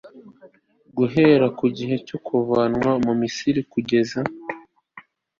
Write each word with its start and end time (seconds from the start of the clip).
GUHERA 0.97 1.47
KU 1.57 1.65
GIHE 1.75 1.97
CYO 2.05 2.17
KUVANWA 2.27 2.91
MU 3.05 3.13
MISIRI 3.21 3.61
KUGEZA 3.71 4.19